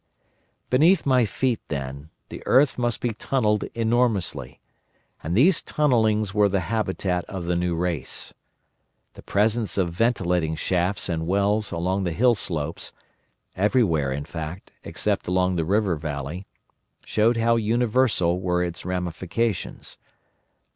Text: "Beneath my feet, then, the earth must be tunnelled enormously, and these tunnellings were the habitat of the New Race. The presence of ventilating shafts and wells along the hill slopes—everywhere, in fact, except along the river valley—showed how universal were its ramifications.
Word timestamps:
"Beneath 0.71 1.05
my 1.05 1.27
feet, 1.27 1.59
then, 1.67 2.09
the 2.29 2.41
earth 2.47 2.75
must 2.79 3.01
be 3.01 3.13
tunnelled 3.13 3.65
enormously, 3.75 4.59
and 5.21 5.37
these 5.37 5.61
tunnellings 5.61 6.33
were 6.33 6.49
the 6.49 6.61
habitat 6.71 7.23
of 7.25 7.45
the 7.45 7.55
New 7.55 7.75
Race. 7.75 8.33
The 9.13 9.21
presence 9.21 9.77
of 9.77 9.93
ventilating 9.93 10.55
shafts 10.55 11.07
and 11.07 11.27
wells 11.27 11.71
along 11.71 12.05
the 12.05 12.13
hill 12.13 12.33
slopes—everywhere, 12.33 14.11
in 14.11 14.25
fact, 14.25 14.71
except 14.83 15.27
along 15.27 15.55
the 15.55 15.65
river 15.65 15.95
valley—showed 15.97 17.37
how 17.37 17.57
universal 17.57 18.39
were 18.41 18.63
its 18.63 18.83
ramifications. 18.83 19.99